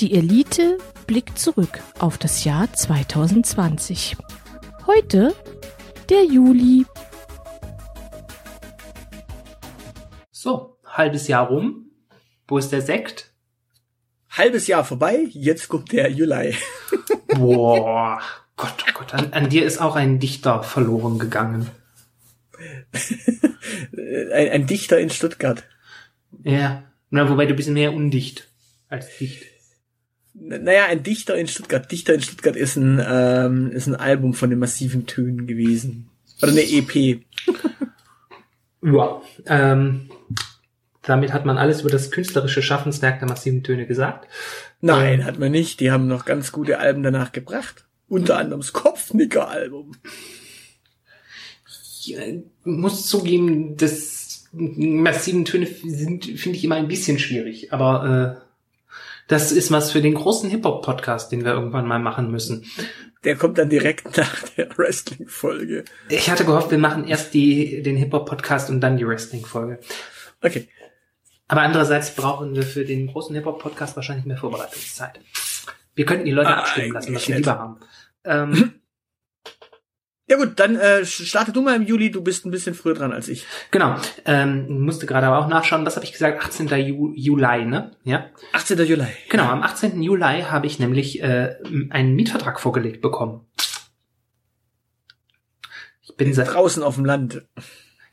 [0.00, 4.18] Die Elite blickt zurück auf das Jahr 2020.
[4.86, 5.34] Heute
[6.10, 6.84] der Juli.
[10.30, 11.92] So, halbes Jahr rum.
[12.46, 13.32] Wo ist der Sekt?
[14.28, 16.54] Halbes Jahr vorbei, jetzt kommt der Juli.
[17.28, 18.20] Boah,
[18.56, 21.70] Gott, oh Gott, an, an dir ist auch ein Dichter verloren gegangen.
[23.96, 25.64] ein, ein Dichter in Stuttgart.
[26.44, 28.46] Ja, na, wobei du bist mehr undicht
[28.90, 29.55] als dicht.
[30.38, 31.90] Naja, ein Dichter in Stuttgart.
[31.90, 36.10] Dichter in Stuttgart ist ein, ähm, ist ein Album von den massiven Tönen gewesen.
[36.42, 37.22] Oder eine EP.
[38.82, 40.10] ja, ähm,
[41.02, 44.28] damit hat man alles über das künstlerische Schaffenswerk der massiven Töne gesagt.
[44.80, 45.80] Nein, hat man nicht.
[45.80, 47.86] Die haben noch ganz gute Alben danach gebracht.
[48.08, 49.92] Unter anderem das Kopfnicker-Album.
[52.04, 52.16] Ich
[52.64, 58.45] muss zugeben, das massiven Töne sind, finde ich immer ein bisschen schwierig, aber äh,
[59.28, 62.64] das ist was für den großen Hip-Hop-Podcast, den wir irgendwann mal machen müssen.
[63.24, 65.84] Der kommt dann direkt nach der Wrestling-Folge.
[66.08, 69.80] Ich hatte gehofft, wir machen erst die, den Hip-Hop-Podcast und dann die Wrestling-Folge.
[70.42, 70.68] Okay.
[71.48, 75.20] Aber andererseits brauchen wir für den großen Hip-Hop-Podcast wahrscheinlich mehr Vorbereitungszeit.
[75.94, 77.80] Wir könnten die Leute ah, abstimmen lassen, was wir lieber haben.
[78.24, 78.74] Ähm,
[80.28, 83.12] Ja gut, dann äh, starte du mal im Juli, du bist ein bisschen früher dran
[83.12, 83.46] als ich.
[83.70, 86.66] Genau, ähm, musste gerade aber auch nachschauen, was habe ich gesagt, 18.
[86.68, 87.92] Ju Juli, ne?
[88.02, 88.26] Ja.
[88.52, 88.78] 18.
[88.80, 89.06] Juli.
[89.28, 90.02] Genau, am 18.
[90.02, 91.54] Juli habe ich nämlich äh,
[91.90, 93.46] einen Mietvertrag vorgelegt bekommen.
[96.02, 97.42] Ich bin seit draußen auf dem Land.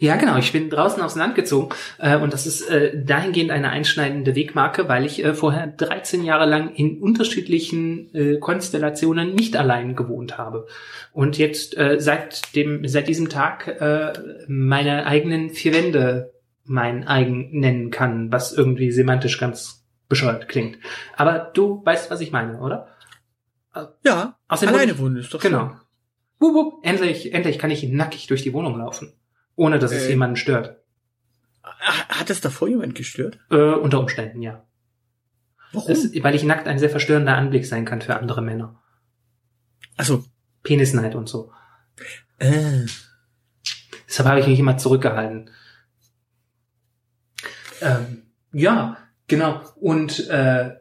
[0.03, 0.37] Ja, genau.
[0.37, 4.89] Ich bin draußen aufs Land gezogen äh, und das ist äh, dahingehend eine einschneidende Wegmarke,
[4.89, 10.67] weil ich äh, vorher 13 Jahre lang in unterschiedlichen äh, Konstellationen nicht allein gewohnt habe
[11.13, 14.11] und jetzt äh, seit dem seit diesem Tag äh,
[14.49, 16.33] meine eigenen vier Wände
[16.65, 20.79] mein eigen nennen kann, was irgendwie semantisch ganz bescheuert klingt.
[21.15, 22.89] Aber du weißt, was ich meine, oder?
[24.03, 24.38] Ja.
[24.49, 25.77] alleine wohnen ist doch genau.
[26.39, 29.13] Wup, wup, endlich, endlich kann ich nackig durch die Wohnung laufen.
[29.56, 30.78] Ohne dass es äh, jemanden stört.
[31.64, 33.40] Hat es davor jemand gestört?
[33.50, 34.64] Äh, unter Umständen, ja.
[35.72, 35.88] Warum?
[35.88, 38.81] Das, weil ich nackt ein sehr verstörender Anblick sein kann für andere Männer.
[39.97, 40.24] Also
[40.64, 41.52] Penisneid und so.
[42.40, 42.86] Äh.
[44.08, 45.50] Deshalb habe ich mich immer zurückgehalten.
[47.81, 48.97] Ähm, ja,
[49.28, 49.62] genau.
[49.75, 50.75] Und äh,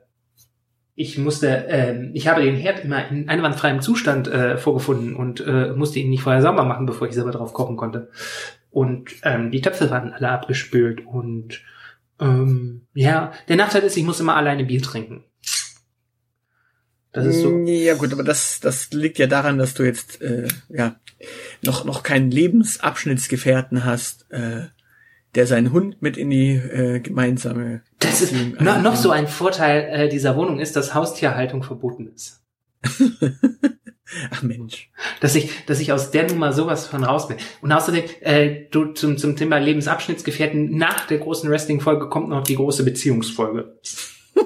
[0.94, 5.72] ich musste, äh, ich habe den Herd immer in einwandfreiem Zustand äh, vorgefunden und äh,
[5.72, 8.10] musste ihn nicht vorher sauber machen, bevor ich selber drauf kochen konnte.
[8.72, 11.60] Und ähm, die Töpfe waren alle abgespült und
[12.19, 15.25] ähm, ja, der Nachteil ist, ich muss immer alleine Bier trinken.
[17.12, 17.50] Das ist so.
[17.50, 20.97] Mm, ja gut, aber das, das liegt ja daran, dass du jetzt äh, ja
[21.62, 24.69] noch noch keinen Lebensabschnittsgefährten hast, äh,
[25.34, 27.83] der seinen Hund mit in die äh, gemeinsame.
[27.99, 32.43] Das ist no, noch so ein Vorteil äh, dieser Wohnung ist, dass Haustierhaltung verboten ist.
[34.30, 34.90] Ach Mensch.
[35.20, 37.36] Dass ich, dass ich aus der Nummer sowas von raus bin.
[37.60, 42.56] Und außerdem, äh, du zum, zum Thema Lebensabschnittsgefährten, nach der großen Wrestling-Folge kommt noch die
[42.56, 43.78] große Beziehungsfolge.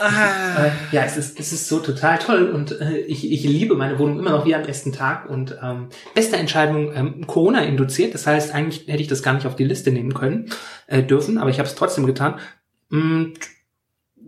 [0.00, 0.66] Ah.
[0.66, 3.98] Äh, ja, es ist, es ist so total toll und äh, ich, ich liebe meine
[3.98, 8.14] Wohnung immer noch wie am ersten Tag und ähm, beste Entscheidung ähm, Corona induziert.
[8.14, 10.50] Das heißt, eigentlich hätte ich das gar nicht auf die Liste nehmen können,
[10.86, 12.38] äh, dürfen, aber ich habe es trotzdem getan.
[12.90, 13.34] Und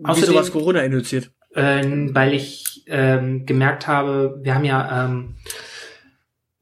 [0.03, 1.31] außerdem, Wieso was Corona induziert?
[1.53, 5.35] Äh, weil ich ähm, gemerkt habe, wir haben ja ähm,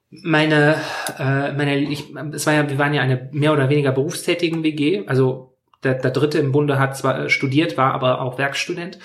[0.10, 0.76] meine,
[1.18, 5.06] äh, meine, ich, es war ja, wir waren ja eine mehr oder weniger berufstätigen WG,
[5.06, 5.50] also
[5.84, 9.00] der, der dritte im Bunde hat zwar äh, studiert, war aber auch Werkstudent.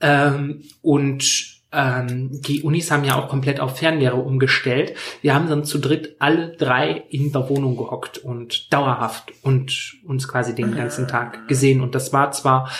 [0.00, 4.94] Ähm, und ähm, die Unis haben ja auch komplett auf Fernlehre umgestellt.
[5.22, 10.28] Wir haben dann zu dritt alle drei in der Wohnung gehockt und dauerhaft und uns
[10.28, 11.80] quasi den ganzen Tag gesehen.
[11.80, 12.70] Und das war zwar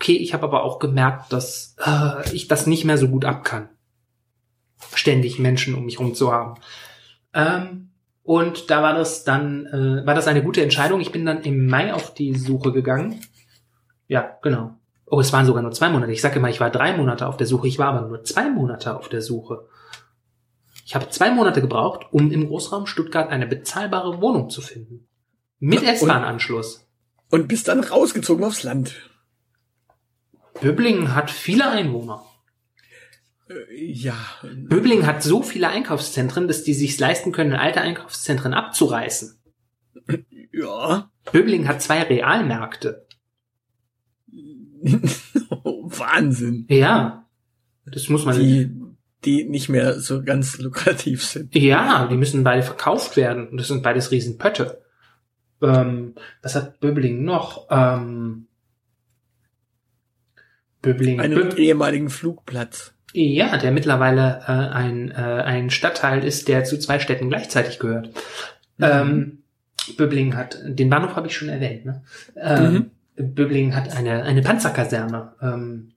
[0.00, 3.44] okay, ich habe aber auch gemerkt, dass äh, ich das nicht mehr so gut ab
[3.44, 3.68] kann.
[4.94, 6.54] Ständig Menschen um mich rum zu haben.
[7.34, 7.90] Ähm,
[8.22, 11.00] und da war das dann, äh, war das eine gute Entscheidung.
[11.00, 13.20] Ich bin dann im Mai auf die Suche gegangen.
[14.06, 14.76] Ja, genau.
[15.06, 16.12] Oh, es waren sogar nur zwei Monate.
[16.12, 17.66] Ich sage immer, ich war drei Monate auf der Suche.
[17.66, 19.66] Ich war aber nur zwei Monate auf der Suche.
[20.86, 25.08] Ich habe zwei Monate gebraucht, um im Großraum Stuttgart eine bezahlbare Wohnung zu finden.
[25.58, 26.86] Mit S-Bahn-Anschluss.
[27.30, 28.94] Und bist dann rausgezogen aufs Land.
[30.60, 32.24] Böblingen hat viele Einwohner.
[33.48, 34.16] Äh, ja.
[34.42, 39.38] Böbling hat so viele Einkaufszentren, dass die sich leisten können, alte Einkaufszentren abzureißen.
[40.52, 41.10] Ja.
[41.32, 43.06] Böbling hat zwei Realmärkte.
[45.50, 46.66] oh, Wahnsinn.
[46.68, 47.26] Ja.
[47.86, 48.38] Das muss man.
[48.38, 48.74] Die,
[49.24, 51.54] die nicht mehr so ganz lukrativ sind.
[51.54, 53.48] Ja, die müssen beide verkauft werden.
[53.48, 54.82] Und das sind beides Riesenpötte.
[55.60, 57.66] Ähm, was hat Böbling noch?
[57.70, 58.47] Ähm,
[60.92, 61.20] Böblingen.
[61.20, 62.92] Einen Böb ehemaligen Flugplatz.
[63.12, 68.08] Ja, der mittlerweile äh, ein, äh, ein Stadtteil ist, der zu zwei Städten gleichzeitig gehört.
[68.78, 68.84] Mhm.
[68.84, 69.38] Ähm,
[69.96, 72.02] Böblingen hat, den Bahnhof habe ich schon erwähnt, ne?
[72.36, 73.34] Ähm, mhm.
[73.34, 75.32] Böblingen hat eine, eine Panzerkaserne.
[75.42, 75.92] Ähm,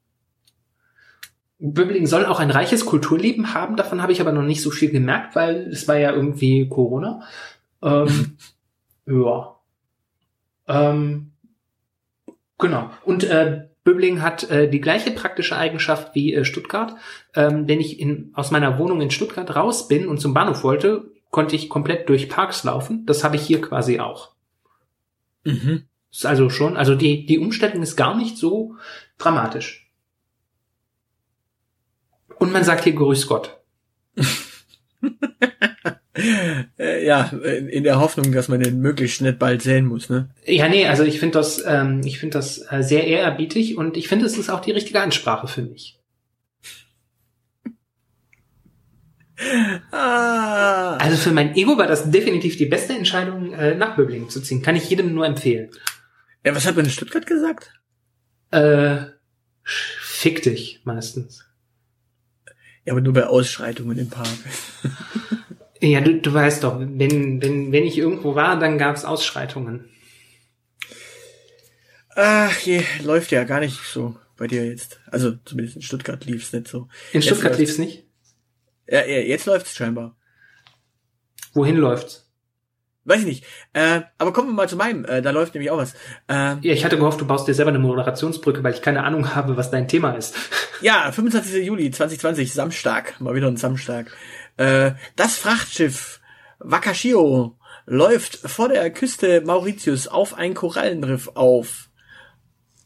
[1.59, 4.89] Böblingen soll auch ein reiches Kulturleben haben, davon habe ich aber noch nicht so viel
[4.89, 7.21] gemerkt, weil es war ja irgendwie Corona.
[7.83, 8.38] Ähm,
[9.05, 9.55] ja.
[10.67, 11.31] Ähm,
[12.57, 12.89] genau.
[13.03, 16.95] Und äh, Böblingen hat äh, die gleiche praktische Eigenschaft wie äh, Stuttgart.
[17.33, 21.12] Ähm, wenn ich in, aus meiner Wohnung in Stuttgart raus bin und zum Bahnhof wollte,
[21.31, 23.06] konnte ich komplett durch Parks laufen.
[23.06, 24.31] Das habe ich hier quasi auch.
[25.44, 25.86] Mhm.
[26.12, 28.75] Ist also schon, also die, die Umstellung ist gar nicht so
[29.18, 29.89] dramatisch.
[32.38, 33.57] Und man sagt hier Grüß Gott.
[36.81, 40.30] Äh, ja, in der Hoffnung, dass man den möglichst nicht bald sehen muss, ne?
[40.48, 44.07] Ja, nee, also ich finde das, ähm, ich finde das äh, sehr ehrerbietig und ich
[44.07, 46.00] finde, es ist auch die richtige Ansprache für mich.
[49.92, 50.98] Ah.
[50.98, 54.62] Also für mein Ego war das definitiv die beste Entscheidung, äh, nach Böblingen zu ziehen.
[54.62, 55.72] Kann ich jedem nur empfehlen.
[56.45, 57.74] Ja, was hat man in Stuttgart gesagt?
[58.51, 59.06] Äh,
[59.63, 61.44] fick dich meistens.
[62.86, 64.27] Ja, aber nur bei Ausschreitungen im Park.
[65.81, 69.89] ja, du, du weißt doch, wenn, wenn, wenn ich irgendwo war, dann gab's Ausschreitungen.
[72.16, 75.00] Ach je, läuft ja gar nicht so bei dir jetzt.
[75.07, 76.88] Also zumindest in Stuttgart lief's nicht so.
[77.13, 78.06] In Stuttgart lief's nicht?
[78.88, 80.16] Ja, ja jetzt läuft's scheinbar.
[81.54, 82.31] Wohin läuft's?
[83.04, 83.45] Weiß ich nicht.
[83.74, 85.06] Äh, aber kommen wir mal zu meinem.
[85.06, 85.94] Äh, da läuft nämlich auch was.
[86.27, 89.34] Äh, ja, ich hatte gehofft, du baust dir selber eine Moderationsbrücke, weil ich keine Ahnung
[89.34, 90.36] habe, was dein Thema ist.
[90.81, 91.66] Ja, 25.
[91.66, 93.19] Juli 2020, Samstag.
[93.19, 94.12] Mal wieder ein Samstag.
[94.57, 96.19] Äh, das Frachtschiff
[96.59, 101.89] Wakashio läuft vor der Küste Mauritius auf ein Korallenriff auf.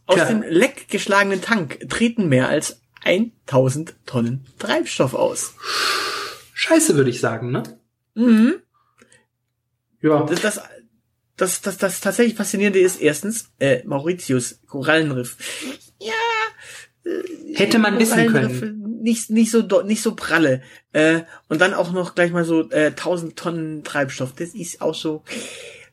[0.07, 0.25] Aus Tja.
[0.25, 5.55] dem Leck geschlagenen Tank treten mehr als 1000 Tonnen Treibstoff aus.
[6.53, 7.63] Scheiße, würde ich sagen, ne?
[8.13, 8.55] Mhm.
[10.01, 10.23] Ja.
[10.23, 10.61] Das, das,
[11.35, 15.37] das, das, das tatsächlich Faszinierende ist erstens, äh, Mauritius, Korallenriff.
[15.99, 16.13] Ja.
[17.53, 18.84] Hätte man wissen können.
[19.05, 20.63] Nicht, nicht so, nicht so pralle.
[20.91, 24.33] Äh, und dann auch noch gleich mal so, äh, 1000 Tonnen Treibstoff.
[24.33, 25.23] Das ist auch so,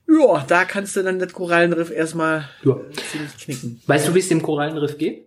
[0.08, 2.80] ja, da kannst du dann das Korallenriff erstmal ja.
[3.10, 3.82] ziemlich knicken.
[3.86, 5.26] Weißt du, wie es dem Korallenriff geht?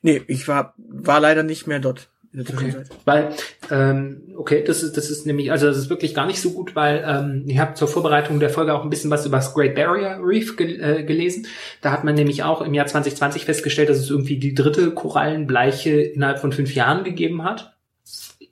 [0.00, 2.08] Nee, ich war, war leider nicht mehr dort.
[2.36, 2.74] Okay.
[3.04, 3.30] Weil,
[3.70, 6.74] ähm, okay, das ist, das ist nämlich, also das ist wirklich gar nicht so gut,
[6.74, 9.76] weil ähm, ich habe zur Vorbereitung der Folge auch ein bisschen was über das Great
[9.76, 11.46] Barrier Reef ge äh, gelesen.
[11.80, 16.00] Da hat man nämlich auch im Jahr 2020 festgestellt, dass es irgendwie die dritte Korallenbleiche
[16.00, 17.76] innerhalb von fünf Jahren gegeben hat.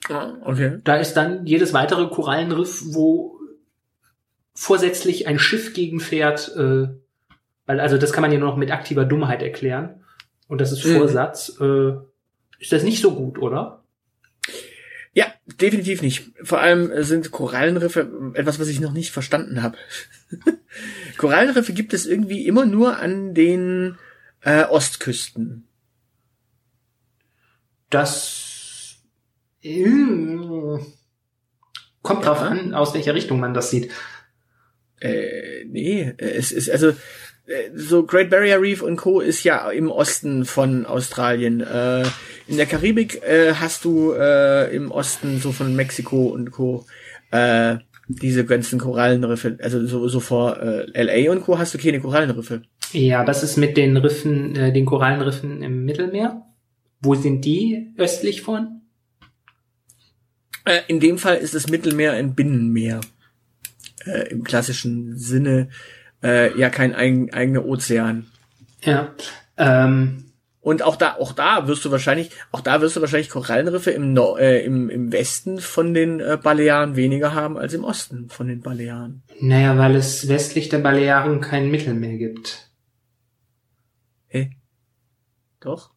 [0.08, 0.78] Ah, okay.
[0.84, 3.38] Da ist dann jedes weitere Korallenriff, wo
[4.54, 6.88] vorsätzlich ein Schiff gegenfährt, äh,
[7.66, 10.04] weil also das kann man ja nur noch mit aktiver Dummheit erklären.
[10.46, 10.98] Und das ist mhm.
[10.98, 11.58] Vorsatz.
[11.58, 11.66] Mhm.
[11.66, 12.11] Äh,
[12.62, 13.82] ist das nicht so gut, oder?
[15.14, 15.26] Ja,
[15.60, 16.30] definitiv nicht.
[16.42, 19.76] Vor allem sind Korallenriffe etwas, was ich noch nicht verstanden habe.
[21.18, 23.98] Korallenriffe gibt es irgendwie immer nur an den
[24.42, 25.66] äh, Ostküsten.
[27.90, 28.96] Das
[29.62, 29.84] äh,
[32.02, 33.90] kommt drauf an, aus welcher Richtung man das sieht.
[35.00, 36.94] Äh, nee, es ist also äh,
[37.74, 39.20] so Great Barrier Reef und Co.
[39.20, 41.60] ist ja im Osten von Australien.
[41.60, 42.04] Äh,
[42.46, 46.86] in der Karibik äh, hast du äh, im Osten so von Mexiko und Co.
[47.30, 47.76] Äh,
[48.08, 51.58] diese ganzen Korallenriffe, also so, so vor äh, LA und Co.
[51.58, 52.62] hast du keine Korallenriffe.
[52.92, 56.42] Ja, das ist mit den Riffen, äh, den Korallenriffen im Mittelmeer.
[57.00, 58.82] Wo sind die östlich von?
[60.64, 63.00] Äh, in dem Fall ist das Mittelmeer ein Binnenmeer.
[64.04, 65.68] Äh, Im klassischen Sinne
[66.22, 68.26] äh, ja kein eigen, eigener Ozean.
[68.82, 69.14] Ja.
[69.56, 73.90] Ähm, und auch da, auch da wirst du wahrscheinlich, auch da wirst du wahrscheinlich Korallenriffe
[73.90, 78.28] im, no äh, im, im Westen von den äh, Balearen weniger haben als im Osten
[78.28, 79.24] von den Balearen.
[79.40, 82.70] Naja, weil es westlich der Balearen kein Mittelmeer gibt.
[84.28, 84.52] Hä?
[85.60, 85.90] Doch?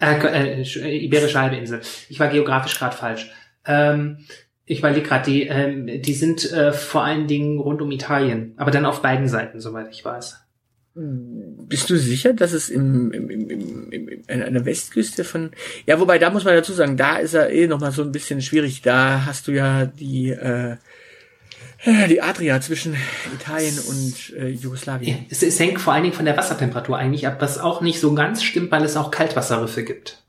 [0.00, 1.80] Äh, äh, Iberische Halbinsel.
[2.08, 3.30] Ich war geografisch gerade falsch.
[3.64, 4.26] Ähm,
[4.68, 8.70] ich überlege gerade, die, ähm, die sind äh, vor allen Dingen rund um Italien, aber
[8.70, 10.36] dann auf beiden Seiten, soweit ich weiß.
[10.94, 15.50] Bist du sicher, dass es im, im, im, im, im, an der Westküste von
[15.86, 18.10] ja, wobei da muss man dazu sagen, da ist er eh noch mal so ein
[18.10, 18.82] bisschen schwierig.
[18.82, 20.76] Da hast du ja die äh,
[22.08, 22.96] die Adria zwischen
[23.32, 25.26] Italien und äh, Jugoslawien.
[25.30, 28.14] Es, es hängt vor allen Dingen von der Wassertemperatur eigentlich ab, was auch nicht so
[28.14, 30.24] ganz stimmt, weil es auch Kaltwasserriffe gibt.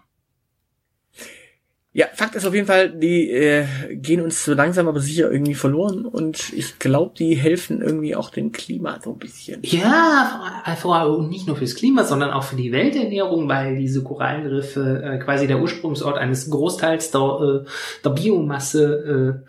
[1.92, 3.66] Ja, Fakt ist auf jeden Fall, die äh,
[3.96, 8.30] gehen uns so langsam aber sicher irgendwie verloren und ich glaube, die helfen irgendwie auch
[8.30, 9.60] dem Klima so ein bisschen.
[9.64, 15.02] Ja, vor allem nicht nur fürs Klima, sondern auch für die Welternährung, weil diese Korallenriffe
[15.04, 17.70] äh, quasi der Ursprungsort eines Großteils der, äh,
[18.04, 19.44] der Biomasse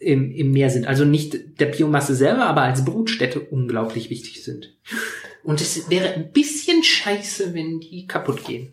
[0.00, 0.86] äh, im, im Meer sind.
[0.86, 4.74] Also nicht der Biomasse selber, aber als Brutstätte unglaublich wichtig sind.
[5.42, 8.72] Und es wäre ein bisschen scheiße, wenn die kaputt gehen.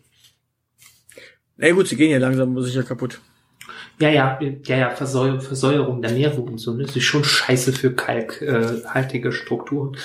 [1.56, 3.20] Na gut, sie gehen ja langsam sicher kaputt.
[4.00, 6.84] Ja, ja, ja, ja, Versäu Versäuerung der Meere und so, ne?
[6.84, 9.96] Das ist schon scheiße für kalkhaltige äh, Strukturen.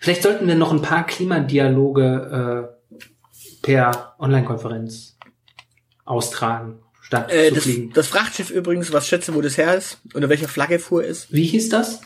[0.00, 3.06] Vielleicht sollten wir noch ein paar Klimadialoge äh,
[3.62, 5.16] per Online-Konferenz
[6.04, 7.92] austragen, statt äh, zu das, fliegen.
[7.94, 11.32] das Frachtschiff übrigens, was schätze, wo das her ist, unter welcher Flagge fuhr ist?
[11.32, 12.00] Wie hieß das?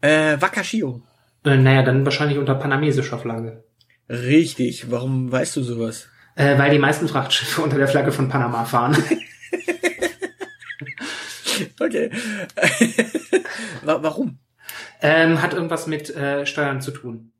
[0.00, 1.02] Äh, Wakashio.
[1.44, 3.64] Äh, naja, dann wahrscheinlich unter panamesischer Flagge.
[4.08, 6.08] Richtig, warum weißt du sowas?
[6.34, 8.96] Äh, weil die meisten Frachtschiffe unter der Flagge von Panama fahren.
[11.80, 12.10] okay.
[13.82, 14.38] warum?
[15.02, 17.32] Ähm, hat irgendwas mit äh, Steuern zu tun.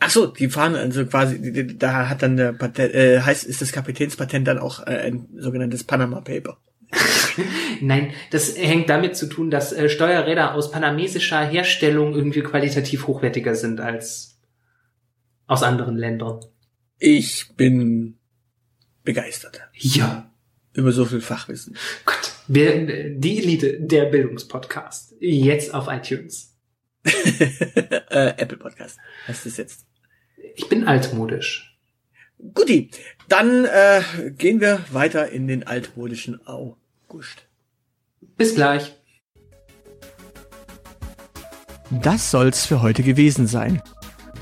[0.00, 3.72] Ach so, die fahren also quasi, da hat dann der Patent, äh, heißt, ist das
[3.72, 6.58] Kapitänspatent dann auch äh, ein sogenanntes Panama Paper.
[7.80, 13.54] Nein, das hängt damit zu tun, dass äh, Steuerräder aus panamesischer Herstellung irgendwie qualitativ hochwertiger
[13.54, 14.37] sind als
[15.48, 16.40] aus anderen Ländern.
[16.98, 18.18] Ich bin
[19.02, 19.60] begeistert.
[19.74, 20.30] Ja.
[20.74, 21.76] Über so viel Fachwissen.
[22.04, 25.14] Gott, die Elite, der Bildungspodcast.
[25.18, 26.56] Jetzt auf iTunes.
[27.04, 29.86] äh, Apple Podcast heißt es jetzt.
[30.54, 31.78] Ich bin altmodisch.
[32.54, 32.90] Guti,
[33.28, 34.02] dann äh,
[34.36, 37.48] gehen wir weiter in den altmodischen August.
[38.36, 38.94] Bis gleich.
[41.90, 43.82] Das soll's für heute gewesen sein.